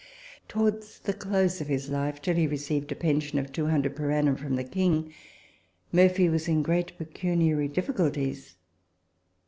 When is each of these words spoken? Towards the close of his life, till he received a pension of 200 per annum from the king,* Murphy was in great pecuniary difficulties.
Towards 0.47 0.99
the 1.01 1.13
close 1.13 1.61
of 1.61 1.67
his 1.67 1.87
life, 1.91 2.23
till 2.23 2.33
he 2.35 2.47
received 2.47 2.91
a 2.91 2.95
pension 2.95 3.37
of 3.37 3.51
200 3.51 3.95
per 3.95 4.09
annum 4.09 4.35
from 4.35 4.55
the 4.55 4.63
king,* 4.63 5.13
Murphy 5.91 6.27
was 6.27 6.47
in 6.47 6.63
great 6.63 6.97
pecuniary 6.97 7.67
difficulties. 7.67 8.55